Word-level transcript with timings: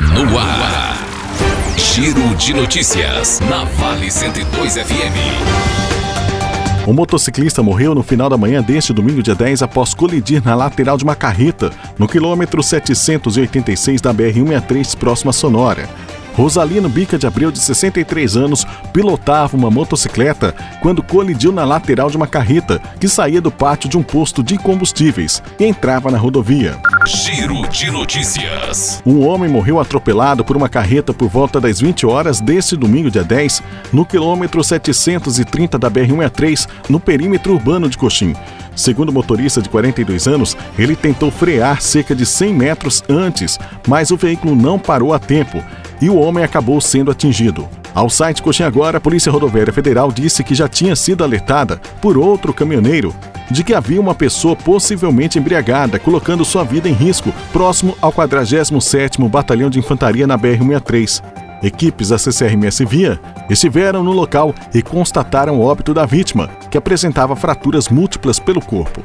No 0.00 0.38
ar. 0.38 0.96
Giro 1.76 2.34
de 2.36 2.54
notícias. 2.54 3.40
Na 3.40 3.64
Vale 3.64 4.08
102 4.10 4.76
FM. 4.76 5.88
Um 6.86 6.92
motociclista 6.92 7.62
morreu 7.62 7.94
no 7.94 8.02
final 8.02 8.30
da 8.30 8.38
manhã 8.38 8.62
deste 8.62 8.92
domingo, 8.92 9.22
dia 9.22 9.34
10, 9.34 9.62
após 9.62 9.94
colidir 9.94 10.42
na 10.42 10.54
lateral 10.54 10.96
de 10.96 11.04
uma 11.04 11.16
carreta, 11.16 11.70
no 11.98 12.06
quilômetro 12.06 12.62
786 12.62 14.00
da 14.00 14.14
BR-163, 14.14 14.96
próximo 14.96 15.30
a 15.30 15.32
Sonora. 15.32 15.88
Rosalino 16.38 16.88
Bica 16.88 17.18
de 17.18 17.26
Abreu, 17.26 17.50
de 17.50 17.58
63 17.58 18.36
anos, 18.36 18.64
pilotava 18.92 19.56
uma 19.56 19.72
motocicleta 19.72 20.54
quando 20.80 21.02
colidiu 21.02 21.50
na 21.50 21.64
lateral 21.64 22.08
de 22.08 22.16
uma 22.16 22.28
carreta 22.28 22.80
que 23.00 23.08
saía 23.08 23.40
do 23.40 23.50
pátio 23.50 23.90
de 23.90 23.98
um 23.98 24.04
posto 24.04 24.40
de 24.40 24.56
combustíveis 24.56 25.42
e 25.58 25.64
entrava 25.64 26.12
na 26.12 26.16
rodovia. 26.16 26.78
Giro 27.08 27.66
de 27.68 27.90
notícias. 27.90 29.02
Um 29.04 29.26
homem 29.26 29.50
morreu 29.50 29.80
atropelado 29.80 30.44
por 30.44 30.56
uma 30.56 30.68
carreta 30.68 31.12
por 31.12 31.28
volta 31.28 31.60
das 31.60 31.80
20 31.80 32.06
horas 32.06 32.40
deste 32.40 32.76
domingo, 32.76 33.10
dia 33.10 33.24
10, 33.24 33.60
no 33.92 34.06
quilômetro 34.06 34.62
730 34.62 35.76
da 35.76 35.90
BR-163, 35.90 36.68
no 36.88 37.00
perímetro 37.00 37.54
urbano 37.54 37.88
de 37.88 37.98
Coxim. 37.98 38.36
Segundo 38.76 39.08
o 39.08 39.12
motorista 39.12 39.60
de 39.60 39.68
42 39.68 40.28
anos, 40.28 40.56
ele 40.78 40.94
tentou 40.94 41.32
frear 41.32 41.82
cerca 41.82 42.14
de 42.14 42.24
100 42.24 42.54
metros 42.54 43.02
antes, 43.08 43.58
mas 43.88 44.12
o 44.12 44.16
veículo 44.16 44.54
não 44.54 44.78
parou 44.78 45.12
a 45.12 45.18
tempo 45.18 45.64
e 46.00 46.08
o 46.08 46.16
homem 46.16 46.44
acabou 46.44 46.80
sendo 46.80 47.10
atingido. 47.10 47.68
Ao 47.94 48.08
site 48.08 48.42
Coxinha 48.42 48.68
Agora, 48.68 48.98
a 48.98 49.00
Polícia 49.00 49.32
Rodoviária 49.32 49.72
Federal 49.72 50.12
disse 50.12 50.44
que 50.44 50.54
já 50.54 50.68
tinha 50.68 50.94
sido 50.94 51.24
alertada 51.24 51.80
por 52.00 52.16
outro 52.16 52.52
caminhoneiro 52.52 53.14
de 53.50 53.64
que 53.64 53.74
havia 53.74 54.00
uma 54.00 54.14
pessoa 54.14 54.54
possivelmente 54.54 55.38
embriagada, 55.38 55.98
colocando 55.98 56.44
sua 56.44 56.64
vida 56.64 56.88
em 56.88 56.92
risco, 56.92 57.32
próximo 57.52 57.96
ao 58.00 58.12
47º 58.12 59.28
Batalhão 59.28 59.70
de 59.70 59.78
Infantaria 59.78 60.26
na 60.26 60.38
BR-163. 60.38 61.22
Equipes 61.62 62.10
da 62.10 62.18
CCRMS 62.18 62.84
Via 62.84 63.18
estiveram 63.50 64.04
no 64.04 64.12
local 64.12 64.54
e 64.72 64.80
constataram 64.80 65.58
o 65.58 65.64
óbito 65.64 65.92
da 65.92 66.06
vítima, 66.06 66.48
que 66.70 66.78
apresentava 66.78 67.34
fraturas 67.34 67.88
múltiplas 67.88 68.38
pelo 68.38 68.60
corpo. 68.60 69.02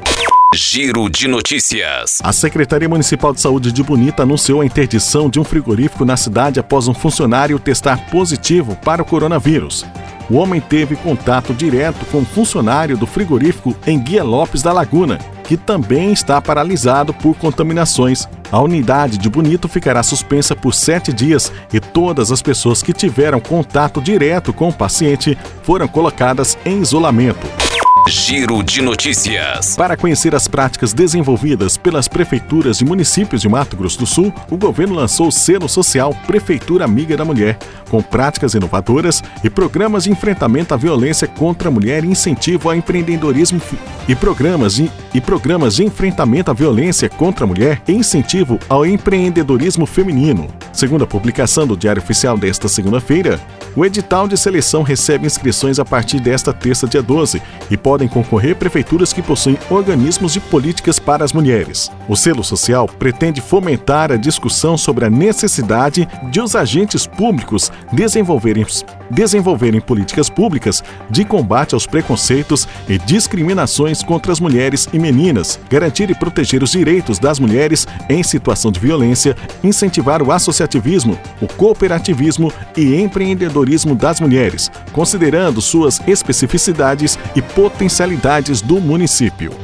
Giro 0.56 1.10
de 1.10 1.26
notícias. 1.26 2.20
A 2.22 2.32
Secretaria 2.32 2.88
Municipal 2.88 3.34
de 3.34 3.40
Saúde 3.40 3.72
de 3.72 3.82
Bonita 3.82 4.22
anunciou 4.22 4.60
a 4.60 4.64
interdição 4.64 5.28
de 5.28 5.40
um 5.40 5.44
frigorífico 5.44 6.04
na 6.04 6.16
cidade 6.16 6.60
após 6.60 6.86
um 6.86 6.94
funcionário 6.94 7.58
testar 7.58 8.08
positivo 8.08 8.76
para 8.76 9.02
o 9.02 9.04
coronavírus. 9.04 9.84
O 10.30 10.36
homem 10.36 10.60
teve 10.60 10.94
contato 10.94 11.52
direto 11.52 12.06
com 12.06 12.18
um 12.18 12.24
funcionário 12.24 12.96
do 12.96 13.04
frigorífico 13.04 13.76
em 13.84 13.98
Guia 13.98 14.22
Lopes 14.22 14.62
da 14.62 14.72
Laguna, 14.72 15.18
que 15.42 15.56
também 15.56 16.12
está 16.12 16.40
paralisado 16.40 17.12
por 17.12 17.36
contaminações. 17.36 18.28
A 18.52 18.60
unidade 18.60 19.18
de 19.18 19.28
Bonito 19.28 19.66
ficará 19.66 20.04
suspensa 20.04 20.54
por 20.54 20.72
sete 20.72 21.12
dias 21.12 21.52
e 21.72 21.80
todas 21.80 22.30
as 22.30 22.40
pessoas 22.40 22.80
que 22.80 22.92
tiveram 22.92 23.40
contato 23.40 24.00
direto 24.00 24.52
com 24.52 24.68
o 24.68 24.72
paciente 24.72 25.36
foram 25.64 25.88
colocadas 25.88 26.56
em 26.64 26.80
isolamento. 26.80 27.63
Giro 28.08 28.62
de 28.62 28.82
notícias. 28.82 29.76
Para 29.76 29.96
conhecer 29.96 30.34
as 30.34 30.48
práticas 30.48 30.92
desenvolvidas 30.92 31.76
pelas 31.76 32.08
prefeituras 32.08 32.80
e 32.80 32.84
municípios 32.84 33.40
de 33.40 33.48
Mato 33.48 33.76
Grosso 33.76 34.00
do 34.00 34.04
Sul, 34.04 34.34
o 34.50 34.58
governo 34.58 34.96
lançou 34.96 35.28
o 35.28 35.32
selo 35.32 35.68
social 35.68 36.14
Prefeitura 36.26 36.84
Amiga 36.84 37.16
da 37.16 37.24
Mulher, 37.24 37.56
com 37.88 38.02
práticas 38.02 38.52
inovadoras 38.52 39.22
e 39.42 39.48
programas 39.48 40.04
de 40.04 40.10
enfrentamento 40.10 40.74
à 40.74 40.76
violência 40.76 41.26
contra 41.26 41.68
a 41.68 41.70
mulher 41.70 42.04
e 42.04 42.08
incentivo 42.08 42.68
ao 42.68 42.74
empreendedorismo 42.74 43.60
e 44.08 44.14
programas 44.14 44.74
de, 44.74 44.90
e 45.14 45.20
programas 45.20 45.76
de 45.76 45.84
enfrentamento 45.84 46.50
à 46.50 46.54
violência 46.54 47.08
contra 47.08 47.44
a 47.44 47.48
mulher 47.48 47.80
e 47.88 47.92
incentivo 47.92 48.58
ao 48.68 48.84
empreendedorismo 48.84 49.86
feminino. 49.86 50.48
Segundo 50.74 51.04
a 51.04 51.06
publicação 51.06 51.68
do 51.68 51.76
Diário 51.76 52.02
Oficial 52.02 52.36
desta 52.36 52.66
segunda-feira, 52.66 53.40
o 53.76 53.84
edital 53.84 54.26
de 54.26 54.36
seleção 54.36 54.82
recebe 54.82 55.24
inscrições 55.24 55.78
a 55.78 55.84
partir 55.84 56.18
desta 56.18 56.52
terça, 56.52 56.86
dia 56.88 57.00
12, 57.00 57.40
e 57.70 57.76
podem 57.76 58.08
concorrer 58.08 58.56
prefeituras 58.56 59.12
que 59.12 59.22
possuem 59.22 59.56
organismos 59.70 60.32
de 60.32 60.40
políticas 60.40 60.98
para 60.98 61.24
as 61.24 61.32
mulheres. 61.32 61.92
O 62.08 62.16
selo 62.16 62.42
social 62.42 62.88
pretende 62.88 63.40
fomentar 63.40 64.10
a 64.10 64.16
discussão 64.16 64.76
sobre 64.76 65.04
a 65.04 65.10
necessidade 65.10 66.08
de 66.28 66.40
os 66.40 66.56
agentes 66.56 67.06
públicos 67.06 67.70
desenvolverem, 67.92 68.66
desenvolverem 69.10 69.80
políticas 69.80 70.28
públicas 70.28 70.82
de 71.08 71.24
combate 71.24 71.74
aos 71.74 71.86
preconceitos 71.86 72.66
e 72.88 72.98
discriminações 72.98 74.02
contra 74.02 74.32
as 74.32 74.40
mulheres 74.40 74.88
e 74.92 74.98
meninas, 74.98 75.58
garantir 75.70 76.10
e 76.10 76.14
proteger 76.16 76.64
os 76.64 76.72
direitos 76.72 77.20
das 77.20 77.38
mulheres 77.38 77.86
em 78.08 78.24
situação 78.24 78.72
de 78.72 78.80
violência, 78.80 79.36
incentivar 79.62 80.20
o 80.20 80.32
associativismo, 80.64 81.18
o 81.40 81.46
cooperativismo 81.46 82.52
e 82.76 82.96
empreendedorismo 82.96 83.94
das 83.94 84.20
mulheres, 84.20 84.70
considerando 84.92 85.60
suas 85.60 86.00
especificidades 86.08 87.18
e 87.36 87.42
potencialidades 87.42 88.60
do 88.60 88.80
município. 88.80 89.63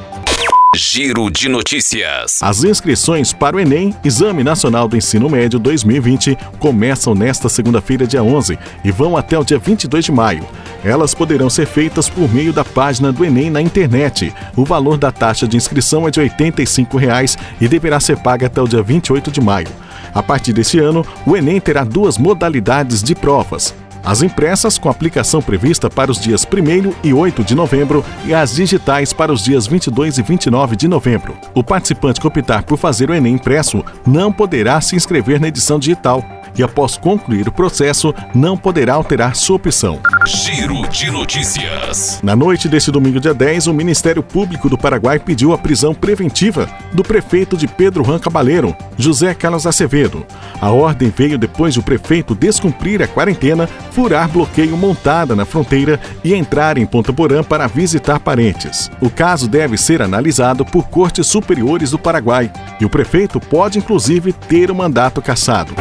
Giro 0.77 1.29
de 1.29 1.49
notícias. 1.49 2.41
As 2.41 2.63
inscrições 2.63 3.33
para 3.33 3.57
o 3.57 3.61
Enem, 3.61 3.93
Exame 4.05 4.45
Nacional 4.45 4.87
do 4.87 4.97
Ensino 4.97 5.29
Médio 5.29 5.59
2020, 5.59 6.39
começam 6.61 7.13
nesta 7.13 7.49
segunda-feira, 7.49 8.07
dia 8.07 8.23
11, 8.23 8.57
e 8.85 8.93
vão 8.93 9.17
até 9.17 9.37
o 9.37 9.43
dia 9.43 9.59
22 9.59 10.05
de 10.05 10.13
maio. 10.13 10.47
Elas 10.85 11.13
poderão 11.13 11.51
ser 11.51 11.67
feitas 11.67 12.09
por 12.09 12.33
meio 12.33 12.53
da 12.53 12.65
página 12.65 13.11
do 13.11 13.25
Enem 13.25 13.51
na 13.51 13.61
internet. 13.61 14.33
O 14.57 14.65
valor 14.65 14.97
da 14.97 15.11
taxa 15.11 15.49
de 15.49 15.57
inscrição 15.57 16.07
é 16.07 16.11
de 16.13 16.21
85 16.21 16.97
reais 16.97 17.37
e 17.61 17.67
deverá 17.67 17.99
ser 17.99 18.19
paga 18.19 18.47
até 18.47 18.63
o 18.63 18.69
dia 18.69 18.81
28 18.81 19.33
de 19.33 19.41
maio. 19.41 19.69
A 20.15 20.23
partir 20.23 20.53
deste 20.53 20.79
ano, 20.79 21.05
o 21.27 21.37
Enem 21.37 21.61
terá 21.61 21.83
duas 21.83 22.17
modalidades 22.17 23.03
de 23.03 23.17
provas: 23.17 23.75
as 24.05 24.23
impressas 24.23 24.79
com 24.79 24.89
aplicação 24.89 25.41
prevista 25.41 25.91
para 25.91 26.11
os 26.11 26.21
dias 26.21 26.45
1 26.45 26.95
e 27.03 27.13
8 27.13 27.45
de 27.45 27.55
novembro 27.55 28.05
e 28.25 28.35
as 28.35 28.55
digitais 28.55 29.13
para 29.13 29.33
os 29.33 29.43
dias 29.43 29.67
22 29.67 30.19
e 30.19 30.23
29 30.23 30.77
de 30.77 30.89
novembro. 30.89 31.37
O 31.55 31.63
participante 31.63 32.21
que 32.21 32.27
optar 32.27 32.63
por 32.63 32.79
fazer 32.79 33.11
o 33.11 33.15
Enem 33.15 33.35
impresso 33.35 33.85
não 34.07 34.33
poderá 34.33 34.81
se 34.81 34.97
inscrever 34.97 35.41
na 35.41 35.49
edição 35.49 35.79
digital 35.79 36.25
e, 36.57 36.63
após 36.63 36.97
concluir 36.97 37.49
o 37.49 37.53
processo, 37.53 38.15
não 38.35 38.57
poderá 38.57 38.95
alterar 38.95 39.35
sua 39.35 39.57
opção. 39.57 40.01
Giro 40.27 40.89
de 40.89 41.11
notícias. 41.11 42.21
Na 42.23 42.37
noite 42.37 42.69
deste 42.69 42.91
domingo, 42.91 43.21
dia 43.21 43.35
10, 43.35 43.67
o 43.67 43.75
Ministério 43.75 44.23
Público 44.23 44.69
do 44.69 44.79
Paraguai 44.79 45.19
pediu 45.19 45.53
a 45.53 45.59
prisão 45.59 45.95
preventiva 45.95 46.69
do 46.93 47.03
prefeito 47.03 47.57
de 47.57 47.67
Pedro 47.67 48.05
Juan 48.05 48.19
Cabaleiro, 48.19 48.77
José 48.97 49.35
Carlos 49.35 49.67
Acevedo. 49.67 50.27
A 50.61 50.71
ordem 50.71 51.13
veio 51.15 51.39
depois 51.39 51.75
de 51.75 51.81
o 51.81 51.83
prefeito 51.83 52.35
descumprir 52.35 53.03
a 53.03 53.09
quarentena, 53.09 53.69
furar 53.91 54.29
bloqueio 54.29 54.77
montada 54.77 55.35
na 55.35 55.45
fronteira 55.45 55.99
e 56.23 56.35
entrar 56.35 56.79
em 56.79 56.87
Ponta 56.87 57.13
Porã 57.13 57.43
para 57.43 57.67
visitar 57.67 58.21
parentes. 58.21 58.91
O 59.01 59.11
caso 59.11 59.49
deve 59.49 59.77
ser 59.77 60.03
analisado 60.03 60.65
por 60.65 60.89
cortes 60.89 61.27
superiores 61.27 61.91
do 61.91 61.99
Paraguai 61.99 62.53
e 62.81 62.85
o 62.85 62.91
prefeito 62.91 63.41
pode 63.41 63.79
inclusive 63.79 64.33
ter 64.33 64.71
o 64.71 64.75
mandato 64.75 65.21
cassado. 65.21 65.75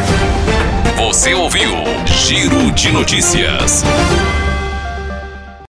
Você 1.09 1.34
ouviu 1.34 1.72
Giro 2.06 2.72
de 2.72 2.92
Notícias. 2.92 3.84